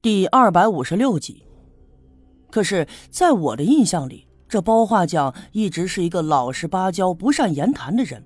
[0.00, 1.44] 第二百五十六集。
[2.52, 8.24] 可是，在我的印象里，这包画匠一直是一个老实巴交、不善言谈的人。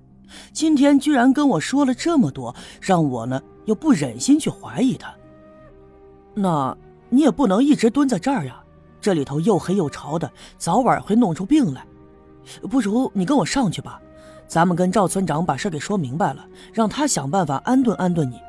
[0.51, 5.15] 今天居然跟我说了这么多，让我呢又不忍心去怀疑他。
[6.35, 6.77] 那
[7.09, 8.63] 你也不能一直蹲在这儿呀，
[9.01, 11.83] 这里头又黑又潮的，早晚会弄出病来。
[12.69, 13.99] 不如你跟我上去吧，
[14.45, 18.39] 咱们跟赵村长把事给说明白了，让他想办法安顿安顿你。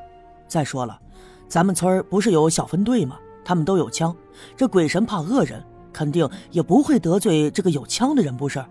[0.47, 1.01] 再说了，
[1.49, 3.19] 咱们村不是有小分队吗？
[3.45, 4.15] 他们都有枪，
[4.57, 5.63] 这鬼神怕恶人，
[5.93, 8.65] 肯定也不会得罪这个有枪的人，不是？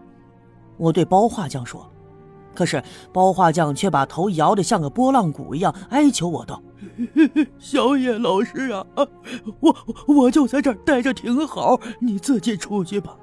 [0.78, 1.88] 我对包画匠说。
[2.56, 6.62] 可是包画匠却把头摇得像个拨浪鼓一样，哀求我道
[7.58, 8.86] ：“小野老师啊，
[9.60, 9.76] 我
[10.08, 13.16] 我就在这儿待着挺好，你自己出去吧。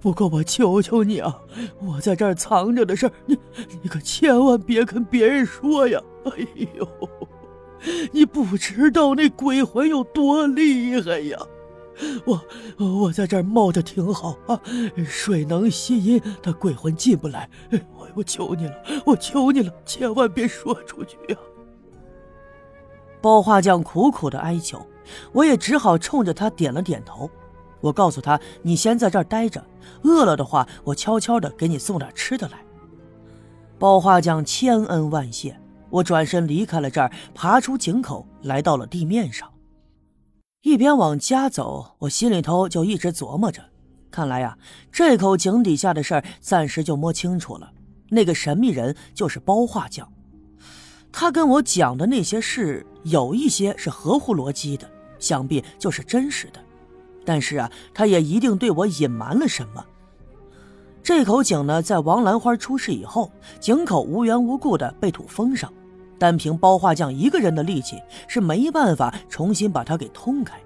[0.00, 1.36] 不过我求求你啊，
[1.80, 3.38] 我在这儿藏着的事儿，你
[3.82, 6.00] 你可千万别跟别人说呀！
[6.24, 6.46] 哎
[6.78, 6.88] 呦。”
[8.12, 11.38] 你不知道那鬼魂有多厉害呀！
[12.26, 12.42] 我
[12.78, 14.60] 我在这儿冒着挺好啊，
[15.06, 17.48] 水能吸阴，他鬼魂进不来。
[17.70, 18.74] 我我求你了，
[19.04, 21.38] 我求你了，千万别说出去呀！
[23.20, 24.86] 包画匠苦苦的哀求，
[25.32, 27.30] 我也只好冲着他点了点头。
[27.80, 29.64] 我告诉他：“你先在这儿待着，
[30.02, 32.58] 饿了的话，我悄悄的给你送点吃的来。”
[33.78, 35.58] 包画匠千恩万谢。
[35.90, 39.52] 我转身离开了这儿，爬出井口，来到了地面上。
[40.62, 43.62] 一边往家走，我心里头就一直琢磨着：
[44.10, 44.58] 看来呀，
[44.90, 47.72] 这口井底下的事儿暂时就摸清楚了。
[48.08, 50.12] 那个神秘人就是包画匠，
[51.12, 56.60] 他跟我讲的那些事，有一些是合乎逻辑的，想必就是真实的。
[57.24, 59.84] 但是啊，他也一定对我隐瞒了什么。
[61.06, 65.72] 这口井呢，在王兰花出事以后，井口无缘无故的被土封上，
[66.18, 70.58] 单凭包画匠一个人的力气是没办法重新把它给通开。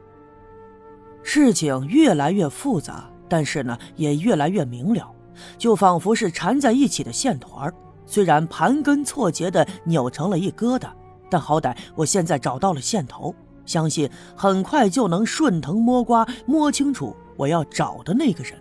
[1.22, 5.12] 事情越来越复杂，但是呢，也越来越明了，
[5.58, 7.70] 就仿佛是缠在一起的线团
[8.06, 10.88] 虽然盘根错节的扭成了一疙瘩，
[11.28, 13.34] 但好歹我现在找到了线头，
[13.66, 18.58] 相信很快就能顺藤摸瓜摸清楚我要找的那个人。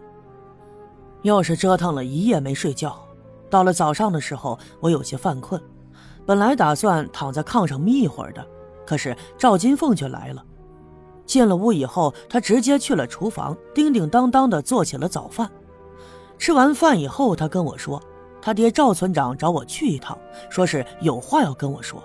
[1.22, 2.98] 又是折腾了一夜没睡觉，
[3.50, 5.62] 到了早上的时候，我有些犯困，
[6.26, 8.46] 本来打算躺在炕上眯一会儿的，
[8.86, 10.44] 可是赵金凤却来了。
[11.26, 15.50] 进了屋以后，他直接去了厨房，叮叮当当的做起了早饭。
[16.38, 18.02] 吃完饭以后，他跟我说，
[18.42, 20.18] 他爹赵村长找我去一趟，
[20.50, 22.02] 说是有话要跟我说。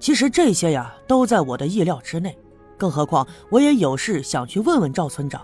[0.00, 2.36] 其实这些呀，都在我的意料之内，
[2.76, 5.40] 更何况我也有事想去问问赵村长。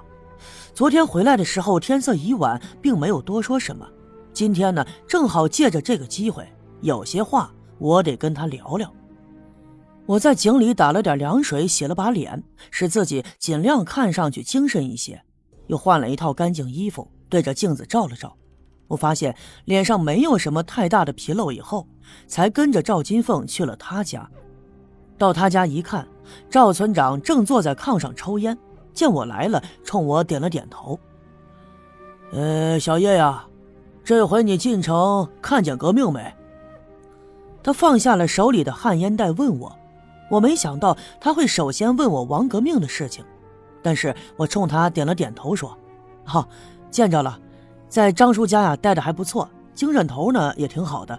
[0.74, 3.86] 昨天回来的时候，天色已晚，并没有多说什么。
[4.32, 6.46] 今天呢，正好借着这个机会，
[6.80, 8.92] 有些话我得跟他聊聊。
[10.06, 15.22] 我在井里打了点凉水，洗了把脸，使自己尽量看上去精神一些。
[15.66, 18.36] 又换了一套干净衣服，对着镜子照了照，
[18.88, 19.36] 我发现
[19.66, 21.86] 脸上没有什么太大的纰漏，以后
[22.26, 24.28] 才跟着赵金凤去了他家。
[25.16, 26.08] 到他家一看，
[26.48, 28.56] 赵村长正坐在炕上抽烟。
[28.92, 30.98] 见我来了，冲我点了点头。
[32.32, 33.44] 呃，小叶呀，
[34.04, 36.32] 这回你进城看见革命没？
[37.62, 39.76] 他放下了手里的旱烟袋，问我。
[40.30, 43.24] 我没想到他会首先问我王革命的事情，
[43.82, 45.76] 但是我冲他点了点头，说
[46.22, 46.48] ：“好，
[46.88, 47.36] 见着了，
[47.88, 51.18] 在张叔家呀待的还不错，精神头呢也挺好的。”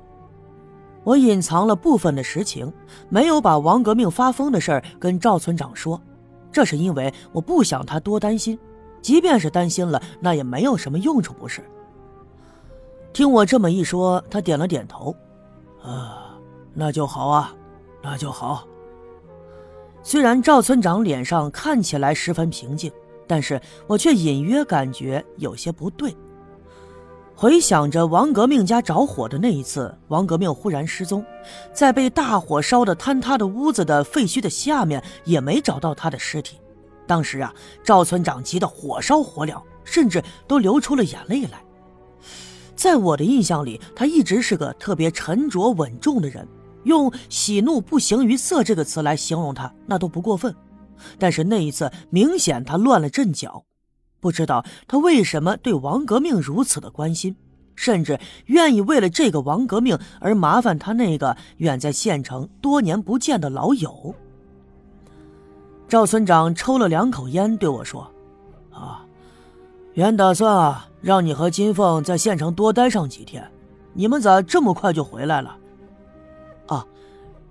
[1.03, 2.71] 我隐藏了部分的实情，
[3.09, 6.01] 没有把王革命发疯的事儿跟赵村长说。
[6.51, 8.57] 这是因为我不想他多担心，
[9.01, 11.63] 即便是担心了，那也没有什么用处，不是？
[13.13, 15.15] 听我这么一说，他点了点头，
[15.81, 16.37] 啊，
[16.73, 17.53] 那就好啊，
[18.01, 18.67] 那就好。
[20.03, 22.91] 虽然赵村长脸上看起来十分平静，
[23.27, 26.15] 但是我却隐约感觉有些不对。
[27.35, 31.25] 回想着王革命家着火的那一次，王革命忽然失踪，
[31.73, 36.59] 在被大火烧得坍塌的屋子的废墟的下面也没找到他的尸体。
[37.07, 37.51] 当时啊，
[37.83, 41.63] 赵村长急得火烧火燎，甚至都流出了眼泪来。
[42.75, 46.47] 在我的印象里，他一直是个特别沉着稳重的人，
[46.83, 50.55] 用“喜怒不形于色”这个词来形容他，那都不过分。
[51.17, 53.65] 但是那一次，明显他乱了阵脚。
[54.21, 57.35] 不知道他为什么对王革命如此的关心，
[57.75, 64.15] 甚至愿意为了这个王革命而麻烦他那个远在县城多年不见的老友。
[65.87, 68.09] 赵村长抽了两口烟，对我说
[68.71, 69.03] ：“啊，
[69.95, 73.45] 原打算啊让你和金凤在县城多待上几天，
[73.93, 75.57] 你们咋这么快就回来了？”
[76.67, 76.85] 啊，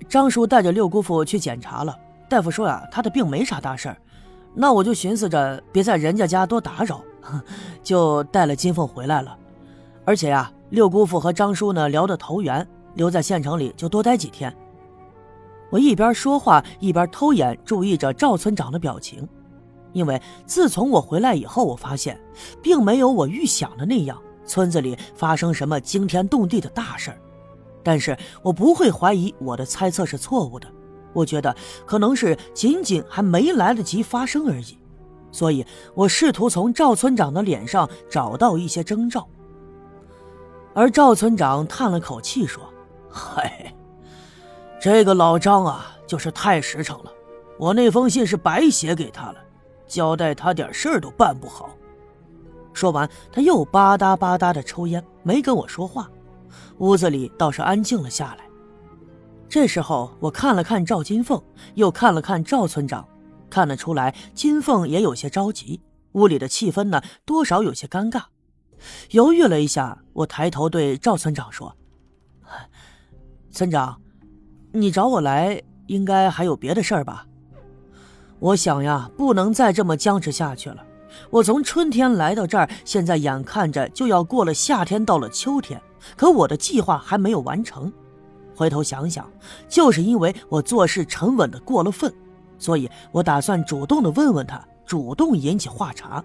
[0.09, 1.99] 张叔带着六姑父去检查了，
[2.31, 3.97] 大夫说呀，他的病没啥大事儿。
[4.55, 7.01] 那我就寻思着别在人家家多打扰，
[7.83, 9.37] 就带了金凤回来了。
[10.05, 14.55] 而且呀，六姑父和张叔呢聊得投缘，留在县城里就多待几天。
[15.71, 19.29] 我一边说话一边偷眼注意着赵村长的表情，
[19.93, 22.21] 因为自从我回来以后，我发现
[22.61, 27.19] 并没有我预想的那样，村子里发生什么惊天动地的大事儿。
[27.85, 30.67] 但是我不会怀疑我的猜测是错误的，
[31.13, 31.55] 我觉得
[31.85, 34.79] 可能是仅仅还没来得及发生而已，
[35.33, 35.65] 所以
[35.95, 39.27] 我试图从赵村长的脸上找到一些征兆。
[40.73, 42.63] 而赵村长叹了口气说
[43.11, 43.75] ：“嗨，
[44.81, 47.13] 这个老张啊，就是太实诚了，
[47.59, 49.37] 我那封信是白写给他了，
[49.89, 51.77] 交代他点事儿都办不好。”
[52.73, 56.09] 说完，他又吧嗒吧嗒的抽烟，没跟我说话。
[56.79, 58.50] 屋子里倒是安静了下来。
[59.51, 61.43] 这时候，我看了看赵金凤，
[61.75, 63.05] 又看了看赵村长，
[63.51, 65.81] 看得出来金凤也有些着急。
[66.13, 68.23] 屋里的气氛呢，多少有些尴尬。
[69.11, 71.75] 犹豫了一下，我抬头对赵村长说
[73.51, 74.01] ：“村长，
[74.71, 77.27] 你找我来，应该还有别的事儿吧？
[78.39, 80.87] 我想呀，不能再这么僵持下去了。
[81.29, 85.83] 我从春天来到这儿，现在眼看着就要过了夏天，到了秋天。”
[86.17, 87.93] 可我的计划还没有完成，
[88.61, 89.27] 回头想想，
[89.71, 92.13] 就是因为我做事沉稳的过了分，
[92.59, 96.23] 所以我打算主动的问问他，主动引起话茬。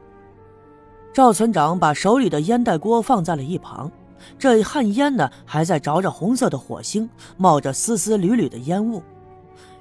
[1.13, 3.89] 赵村长把手里的烟袋锅放在了一旁，
[4.37, 9.01] 这旱烟呢还在着着红色的火星，冒着丝丝缕缕的烟雾。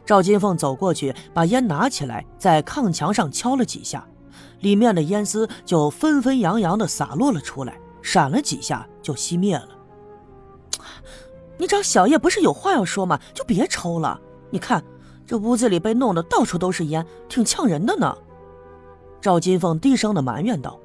[0.07, 4.07] 赵金凤走过去，把烟拿起来，在炕墙上敲了几下，
[4.61, 9.71] 里面的烟丝就纷纷扬扬的洒落了出来，闪了几下就熄灭了。
[11.64, 13.19] 你找小叶不是有话要说吗？
[13.32, 14.20] 就别抽了。
[14.50, 14.84] 你看，
[15.26, 18.14] 这屋子里被弄得到处都是烟，挺呛人的呢。
[19.19, 20.78] 赵金凤低声的埋怨道。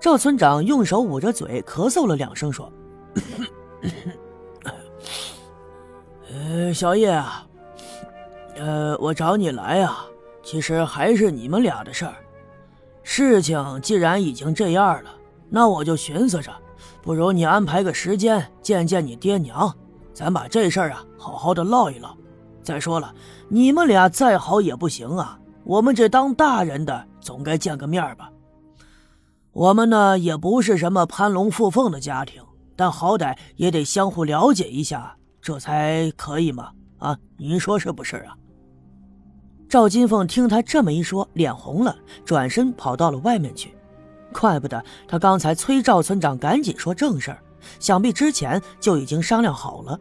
[0.00, 2.72] 赵村长用手捂着嘴，咳嗽了两声，说
[6.32, 7.46] ：“呃，小叶啊，
[8.56, 10.06] 呃，我找你来啊，
[10.42, 12.14] 其实还是你们俩的事儿。
[13.02, 15.10] 事情既然已经这样了，
[15.50, 16.50] 那我就寻思着。”
[17.02, 19.74] 不如你安排个时间见见你爹娘，
[20.12, 22.16] 咱把这事儿啊好好的唠一唠。
[22.62, 23.12] 再说了，
[23.48, 28.30] 你们俩再好也不行啊，我们这当大人的总该见个面吧。
[29.52, 32.42] 我们呢也不是什么攀龙附凤的家庭，
[32.76, 36.70] 但好歹也得相互了解一下，这才可以嘛。
[36.98, 38.36] 啊，您说是不是啊？
[39.68, 43.74] 赵金凤听他这么一说，脸红了，转身跑到了外面去。
[44.32, 47.42] 怪不得他刚才催赵村长赶紧说正事儿，
[47.80, 49.98] 想必之前就已经商量好了。